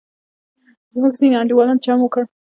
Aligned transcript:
زموږ 0.93 1.13
ځینې 1.19 1.35
انډیوالان 1.39 1.77
چم 1.85 1.99
وکړ. 2.01 2.23